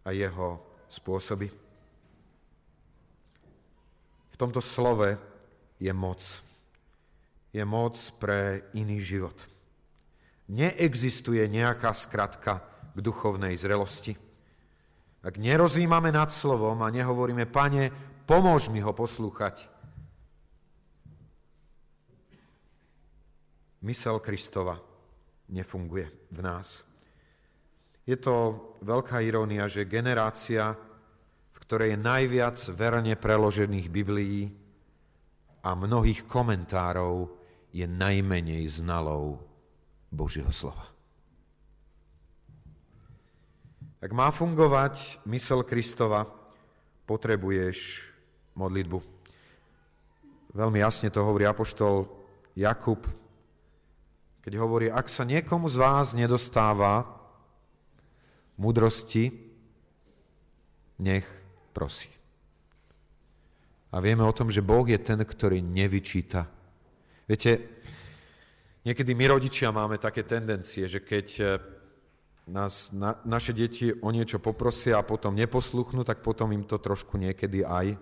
[0.07, 1.51] a jeho spôsoby.
[4.31, 5.19] V tomto slove
[5.83, 6.23] je moc.
[7.51, 9.35] Je moc pre iný život.
[10.47, 12.63] Neexistuje nejaká skratka
[12.95, 14.28] k duchovnej zrelosti.
[15.19, 17.91] Ak nerozímame nad slovom a nehovoríme, pane,
[18.23, 19.67] pomôž mi ho poslúchať,
[23.83, 24.79] mysel Kristova
[25.51, 26.83] nefunguje v nás.
[28.07, 30.73] Je to veľká irónia, že generácia,
[31.51, 34.49] v ktorej je najviac verne preložených Biblií
[35.61, 37.37] a mnohých komentárov,
[37.69, 39.37] je najmenej znalou
[40.09, 40.98] Božieho slova.
[43.99, 46.23] Ak má fungovať mysel Kristova,
[47.03, 48.07] potrebuješ
[48.55, 48.99] modlitbu.
[50.55, 52.07] Veľmi jasne to hovorí apoštol
[52.55, 53.03] Jakub
[54.49, 57.05] keď hovorí, ak sa niekomu z vás nedostáva
[58.57, 59.29] múdrosti,
[60.97, 61.27] nech
[61.75, 62.09] prosí.
[63.93, 66.49] A vieme o tom, že Boh je ten, ktorý nevyčíta.
[67.29, 67.61] Viete,
[68.81, 71.49] niekedy my rodičia máme také tendencie, že keď eh,
[72.49, 77.15] nás, na, naše deti o niečo poprosia a potom neposluchnú, tak potom im to trošku
[77.15, 77.93] niekedy aj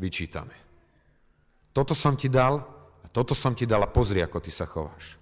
[0.00, 0.56] vyčítame.
[1.72, 2.58] Toto som ti dal
[3.04, 5.20] a toto som ti dal a pozri, ako ty sa chováš.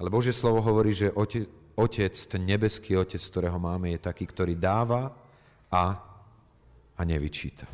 [0.00, 1.44] Ale Božie slovo hovorí, že otec,
[1.76, 5.12] otec, ten nebeský otec, ktorého máme, je taký, ktorý dáva
[5.68, 5.84] a,
[6.96, 7.68] a nevyčíta.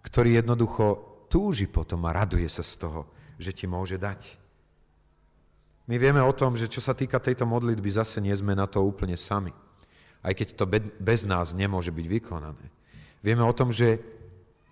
[0.00, 0.86] Ktorý jednoducho
[1.28, 3.00] túži potom a raduje sa z toho,
[3.36, 4.39] že ti môže dať.
[5.88, 8.84] My vieme o tom, že čo sa týka tejto modlitby, zase nie sme na to
[8.84, 9.54] úplne sami.
[10.20, 10.64] Aj keď to
[11.00, 12.66] bez nás nemôže byť vykonané.
[13.24, 14.00] Vieme o tom, že,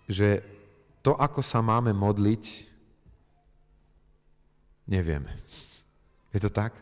[0.05, 0.45] že
[1.01, 2.69] to, ako sa máme modliť,
[4.89, 5.37] Nevieme.
[6.33, 6.73] Je to tak?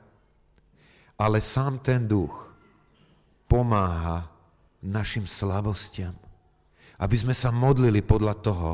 [1.19, 2.47] Ale sám ten duch
[3.51, 4.31] pomáha
[4.83, 6.15] našim slabostiam,
[7.03, 8.71] aby sme sa modlili podľa toho,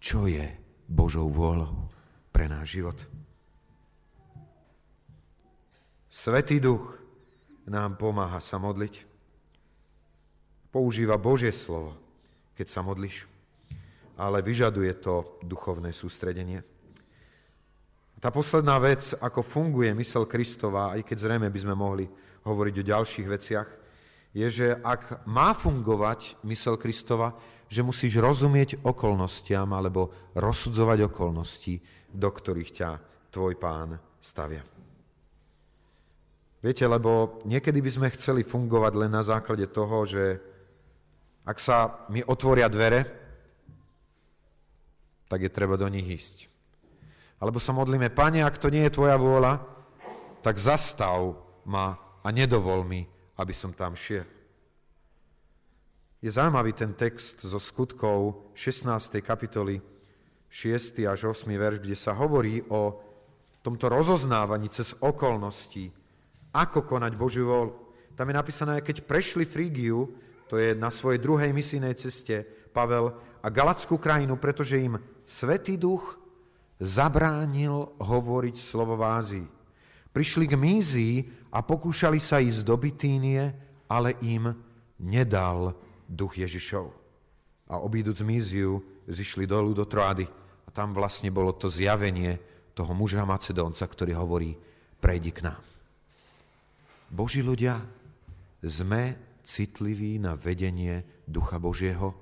[0.00, 0.48] čo je
[0.88, 1.92] Božou vôľou
[2.32, 2.96] pre náš život.
[6.12, 6.92] Svetý duch
[7.64, 9.08] nám pomáha sa modliť.
[10.68, 11.96] Používa Božie slovo,
[12.52, 13.24] keď sa modlíš,
[14.20, 16.60] ale vyžaduje to duchovné sústredenie.
[18.20, 22.04] Tá posledná vec, ako funguje mysel Kristova, aj keď zrejme by sme mohli
[22.44, 23.68] hovoriť o ďalších veciach,
[24.36, 27.32] je, že ak má fungovať mysel Kristova,
[27.72, 31.80] že musíš rozumieť okolnostiam alebo rozsudzovať okolnosti,
[32.12, 32.90] do ktorých ťa
[33.32, 34.71] tvoj pán stavia.
[36.62, 40.38] Viete, lebo niekedy by sme chceli fungovať len na základe toho, že
[41.42, 43.02] ak sa mi otvoria dvere,
[45.26, 46.46] tak je treba do nich ísť.
[47.42, 49.58] Alebo sa modlíme, Pane, ak to nie je Tvoja vôľa,
[50.46, 51.34] tak zastav
[51.66, 53.02] ma a nedovol mi,
[53.34, 54.22] aby som tam šiel.
[56.22, 59.18] Je zaujímavý ten text zo skutkov 16.
[59.18, 59.82] kapitoly
[60.46, 61.02] 6.
[61.10, 61.50] až 8.
[61.58, 63.02] verš, kde sa hovorí o
[63.66, 65.90] tomto rozoznávaní cez okolnosti,
[66.52, 67.74] ako konať Božiu voľu.
[68.12, 70.12] Tam je napísané, keď prešli Frígiu,
[70.46, 73.12] to je na svojej druhej misijnej ceste, Pavel,
[73.42, 76.20] a Galackú krajinu, pretože im Svetý duch
[76.78, 79.46] zabránil hovoriť slovo v Ázii.
[80.12, 81.16] Prišli k Mízii
[81.56, 83.48] a pokúšali sa ísť do Bitínie,
[83.88, 84.52] ale im
[85.00, 85.72] nedal
[86.04, 86.92] duch Ježišov.
[87.72, 90.28] A obíduc Míziu, zišli dolu do Troady
[90.66, 92.38] a tam vlastne bolo to zjavenie
[92.76, 94.52] toho muža Macedónca, ktorý hovorí,
[95.00, 95.71] prejdi k nám.
[97.12, 97.76] Boží ľudia,
[98.64, 102.16] sme citliví na vedenie Ducha Božieho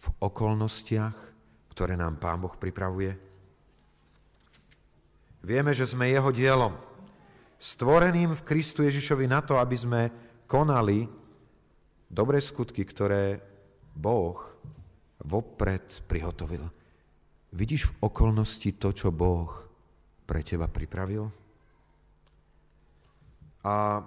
[0.00, 1.16] v okolnostiach,
[1.76, 3.12] ktoré nám Pán Boh pripravuje?
[5.44, 6.72] Vieme, že sme Jeho dielom,
[7.60, 10.00] stvoreným v Kristu Ježišovi na to, aby sme
[10.48, 11.04] konali
[12.08, 13.44] dobré skutky, ktoré
[13.92, 14.40] Boh
[15.20, 16.64] vopred prihotovil.
[17.52, 19.52] Vidíš v okolnosti to, čo Boh
[20.24, 21.28] pre teba pripravil?
[23.64, 24.00] A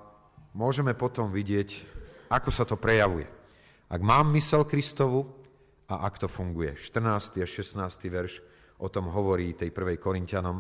[0.58, 1.86] môžeme potom vidieť,
[2.34, 3.30] ako sa to prejavuje.
[3.94, 5.30] Ak mám mysel Kristovu
[5.86, 6.74] a ak to funguje.
[6.74, 7.38] 14.
[7.40, 7.78] a 16.
[8.10, 8.42] verš
[8.82, 10.58] o tom hovorí tej prvej Korintianom.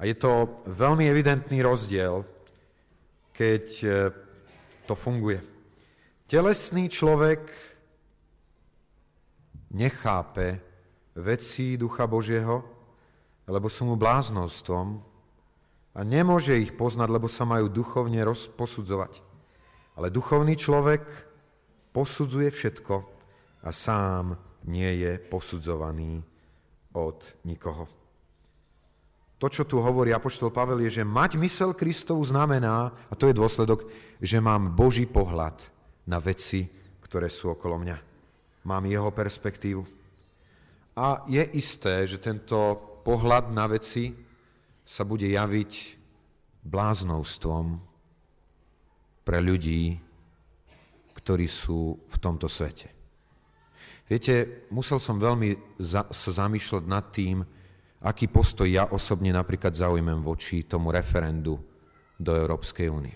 [0.00, 2.24] A je to veľmi evidentný rozdiel,
[3.36, 3.64] keď
[4.88, 5.42] to funguje.
[6.24, 7.52] Telesný človek
[9.76, 10.56] nechápe
[11.18, 12.64] veci Ducha Božieho,
[13.44, 15.09] lebo sú mu bláznostvom
[15.94, 18.22] a nemôže ich poznať, lebo sa majú duchovne
[18.54, 19.22] posudzovať.
[19.98, 21.02] Ale duchovný človek
[21.90, 22.94] posudzuje všetko
[23.66, 24.38] a sám
[24.70, 26.22] nie je posudzovaný
[26.94, 27.90] od nikoho.
[29.40, 33.38] To, čo tu hovorí Apoštol Pavel, je, že mať mysel Kristovu znamená, a to je
[33.40, 33.88] dôsledok,
[34.20, 35.56] že mám Boží pohľad
[36.04, 36.68] na veci,
[37.00, 37.98] ktoré sú okolo mňa.
[38.68, 39.82] Mám jeho perspektívu.
[41.00, 44.12] A je isté, že tento pohľad na veci
[44.90, 46.02] sa bude javiť
[46.66, 47.78] bláznovstvom
[49.22, 50.02] pre ľudí,
[51.14, 52.90] ktorí sú v tomto svete.
[54.10, 57.46] Viete, musel som veľmi za, sa zamýšľať nad tým,
[58.02, 61.62] aký postoj ja osobne napríklad zaujmem voči tomu referendu
[62.18, 63.14] do Európskej únie.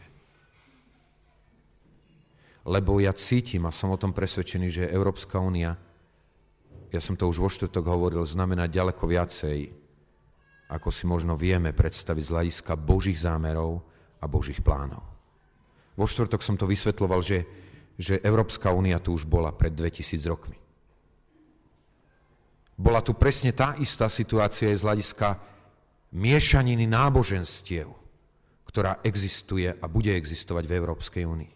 [2.63, 5.75] Lebo ja cítim a som o tom presvedčený, že Európska únia,
[6.95, 9.84] ja som to už vo štvrtok hovoril, znamená ďaleko viacej,
[10.69, 13.85] ako si možno vieme predstaviť z hľadiska Božích zámerov
[14.21, 15.05] a Božích plánov.
[15.95, 17.47] Vo štvrtok som to vysvetloval, že,
[17.95, 20.59] že Európska únia tu už bola pred 2000 rokmi.
[22.75, 25.39] Bola tu presne tá istá situácia z hľadiska
[26.11, 27.87] miešaniny náboženstiev,
[28.67, 31.53] ktorá existuje a bude existovať v Európskej únii.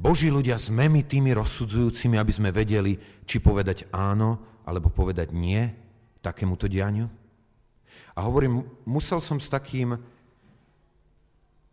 [0.00, 5.60] Boží ľudia sme my tými rozsudzujúcimi, aby sme vedeli, či povedať áno, alebo povedať nie
[6.24, 7.19] takémuto dianiu.
[8.20, 9.96] A hovorím, musel som s takým,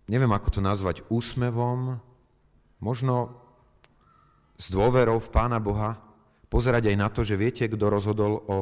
[0.08, 2.00] neviem ako to nazvať, úsmevom,
[2.80, 3.36] možno
[4.56, 6.00] s dôverou v Pána Boha,
[6.48, 8.58] pozerať aj na to, že viete, kto rozhodol o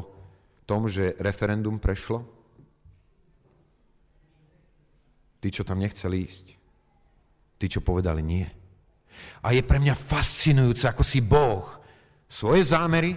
[0.66, 2.26] tom, že referendum prešlo?
[5.38, 6.46] Tí, čo tam nechceli ísť.
[7.62, 8.50] Tí, čo povedali nie.
[9.46, 11.70] A je pre mňa fascinujúce, ako si Boh
[12.26, 13.14] svoje zámery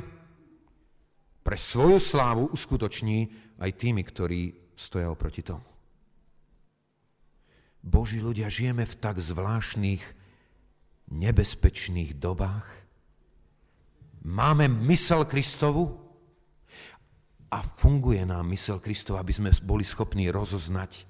[1.41, 5.67] pre svoju slávu uskutoční aj tými, ktorí stoja oproti tomu.
[7.79, 10.03] Boží ľudia, žijeme v tak zvláštnych,
[11.09, 12.79] nebezpečných dobách,
[14.29, 15.95] Máme mysel Kristovu
[17.49, 21.07] a funguje nám mysel Kristova, aby sme boli schopní rozoznať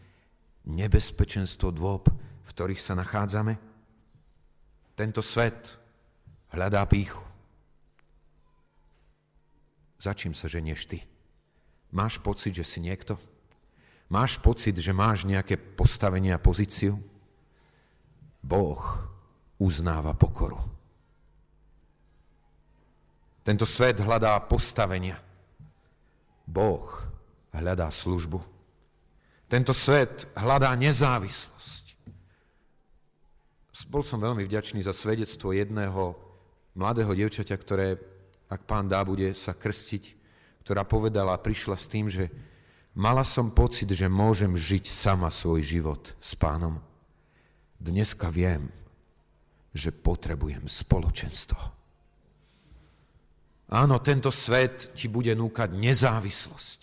[0.68, 2.12] nebezpečenstvo dôb,
[2.44, 3.56] v ktorých sa nachádzame.
[4.92, 5.80] Tento svet
[6.52, 7.22] hľadá píchu.
[9.98, 11.02] Za čím sa ženieš ty?
[11.88, 13.16] Máš pocit, že si niekto?
[14.08, 16.96] Máš pocit, že máš nejaké postavenie a pozíciu?
[18.44, 18.80] Boh
[19.60, 20.56] uznáva pokoru.
[23.44, 25.16] Tento svet hľadá postavenia.
[26.44, 26.84] Boh
[27.52, 28.40] hľadá službu.
[29.48, 31.96] Tento svet hľadá nezávislosť.
[33.88, 36.12] Bol som veľmi vďačný za svedectvo jedného
[36.76, 37.96] mladého dievčaťa, ktoré,
[38.52, 40.17] ak pán dá, bude sa krstiť,
[40.68, 42.28] ktorá povedala prišla s tým, že
[42.98, 46.82] Mala som pocit, že môžem žiť sama svoj život s pánom.
[47.78, 48.74] Dneska viem,
[49.70, 51.62] že potrebujem spoločenstvo.
[53.70, 56.80] Áno, tento svet ti bude núkať nezávislosť,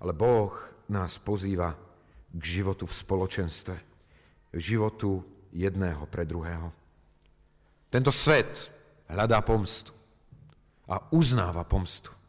[0.00, 0.56] ale Boh
[0.88, 1.76] nás pozýva
[2.32, 3.76] k životu v spoločenstve,
[4.56, 5.20] životu
[5.52, 6.72] jedného pre druhého.
[7.92, 8.72] Tento svet
[9.12, 9.92] hľadá pomstu
[10.88, 12.21] a uznáva pomstu.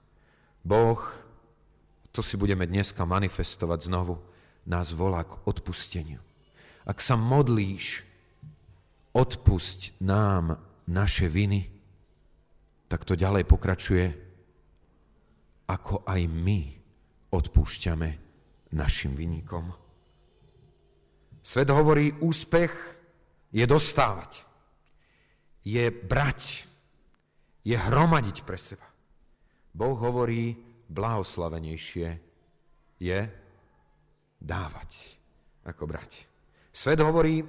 [0.64, 1.04] Boh,
[2.16, 4.16] to si budeme dneska manifestovať znovu,
[4.64, 6.24] nás volá k odpusteniu.
[6.88, 8.08] Ak sa modlíš,
[9.12, 10.56] odpusť nám
[10.88, 11.68] naše viny,
[12.88, 14.08] tak to ďalej pokračuje,
[15.68, 16.60] ako aj my
[17.34, 18.10] odpúšťame
[18.78, 19.74] našim vynikom.
[21.44, 22.72] Svet hovorí, úspech
[23.52, 24.46] je dostávať,
[25.66, 26.70] je brať,
[27.68, 28.93] je hromadiť pre seba.
[29.74, 30.54] Boh hovorí,
[30.94, 32.08] blahoslavenejšie
[33.02, 33.20] je
[34.38, 35.18] dávať
[35.66, 36.30] ako brať.
[36.70, 37.42] Svet hovorí,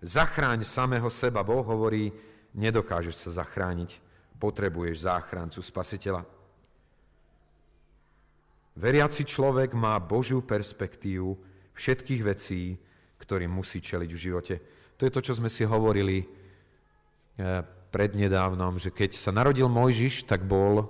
[0.00, 1.44] zachráň samého seba.
[1.44, 2.08] Boh hovorí,
[2.56, 4.00] nedokážeš sa zachrániť,
[4.40, 6.22] potrebuješ záchrancu, spasiteľa.
[8.78, 11.34] Veriaci človek má Božiu perspektívu
[11.74, 12.78] všetkých vecí,
[13.18, 14.54] ktorým musí čeliť v živote.
[14.98, 16.26] To je to, čo sme si hovorili eh,
[17.90, 20.86] prednedávnom, že keď sa narodil Mojžiš, tak bol,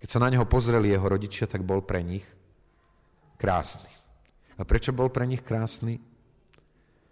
[0.00, 2.24] keď sa na neho pozreli jeho rodičia, tak bol pre nich
[3.36, 3.92] krásny.
[4.56, 6.00] A prečo bol pre nich krásny?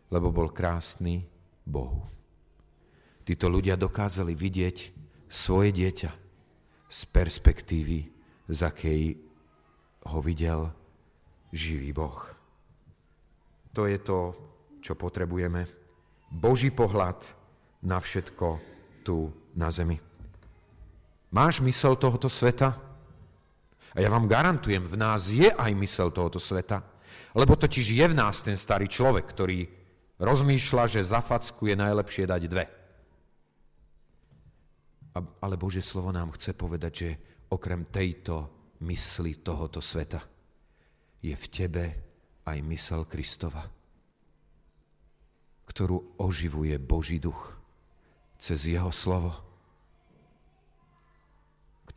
[0.09, 1.29] Lebo bol krásny
[1.69, 2.19] Bohu
[3.29, 4.77] títo ľudia dokázali vidieť
[5.29, 6.11] svoje dieťa
[6.89, 8.09] z perspektívy,
[8.49, 9.21] z akej
[10.09, 10.73] ho videl
[11.53, 12.17] živý Boh.
[13.77, 14.33] To je to,
[14.81, 15.69] čo potrebujeme.
[16.33, 17.21] Boží pohľad
[17.85, 18.57] na všetko
[19.05, 20.01] tu na zemi.
[21.29, 22.73] Máš mysel tohoto sveta?
[23.93, 26.81] A ja vám garantujem, v nás je aj mysel tohoto sveta.
[27.37, 29.69] Lebo totiž je v nás ten starý človek, ktorý
[30.21, 32.65] rozmýšľa, že za facku je najlepšie dať dve.
[35.43, 37.11] Ale Božie slovo nám chce povedať, že
[37.53, 38.49] okrem tejto
[38.85, 40.23] mysli tohoto sveta
[41.19, 41.85] je v tebe
[42.47, 43.67] aj mysel Kristova,
[45.67, 47.59] ktorú oživuje Boží duch
[48.39, 49.48] cez jeho slovo,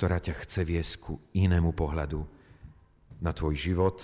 [0.01, 2.25] ktorá ťa chce viesť ku inému pohľadu
[3.21, 4.01] na tvoj život,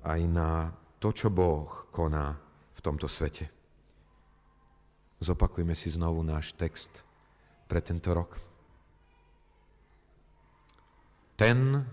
[0.00, 2.32] aj na to, čo Boh koná
[2.72, 3.44] v tomto svete.
[5.20, 7.04] Zopakujme si znovu náš text
[7.68, 8.40] pre tento rok.
[11.36, 11.84] Ten,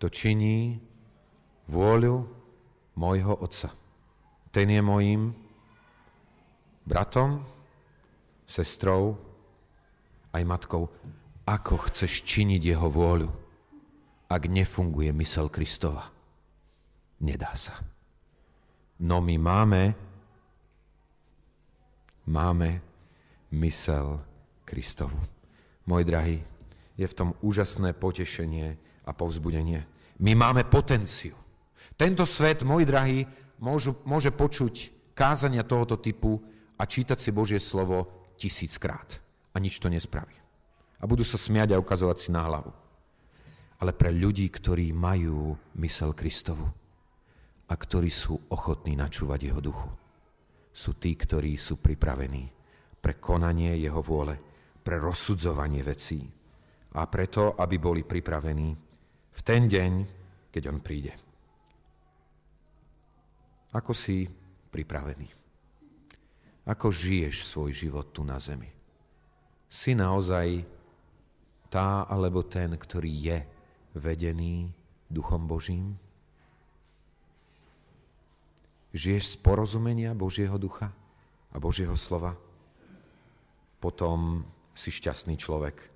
[0.00, 0.80] kto činí
[1.68, 2.24] vôľu
[2.96, 3.76] môjho Otca.
[4.56, 5.36] Ten je mojím
[6.88, 7.44] bratom,
[8.48, 9.20] sestrou,
[10.32, 10.88] aj matkou.
[11.46, 13.30] Ako chceš činiť jeho vôľu,
[14.26, 16.10] ak nefunguje mysel Kristova?
[17.22, 17.78] Nedá sa.
[18.98, 19.82] No my máme,
[22.26, 22.82] máme
[23.54, 24.18] mysel
[24.66, 25.16] Kristovu.
[25.86, 26.42] Môj drahý,
[26.98, 28.74] je v tom úžasné potešenie
[29.06, 29.86] a povzbudenie.
[30.18, 31.36] My máme potenciu.
[31.94, 33.22] Tento svet, môj drahý,
[33.62, 36.42] môžu, môže počuť kázania tohoto typu
[36.74, 39.22] a čítať si Božie slovo tisíckrát
[39.54, 40.45] a nič to nespraví.
[41.00, 42.72] A budú sa smiať a ukazovať si na hlavu.
[43.76, 46.64] Ale pre ľudí, ktorí majú mysel Kristovu
[47.68, 49.90] a ktorí sú ochotní načúvať jeho duchu,
[50.72, 52.48] sú tí, ktorí sú pripravení
[53.00, 54.34] pre konanie jeho vôle
[54.80, 56.22] pre rozsudzovanie vecí
[56.96, 58.70] a preto, aby boli pripravení
[59.36, 59.92] v ten deň,
[60.48, 61.12] keď on príde.
[63.76, 64.24] Ako si
[64.72, 65.28] pripravený?
[66.66, 68.70] Ako žiješ svoj život tu na zemi?
[69.68, 70.64] Si naozaj
[71.70, 73.38] tá alebo ten, ktorý je
[73.96, 74.70] vedený
[75.10, 75.96] Duchom Božím?
[78.96, 80.88] Žiješ z porozumenia Božieho ducha
[81.52, 82.32] a Božieho slova?
[83.76, 85.95] Potom si šťastný človek.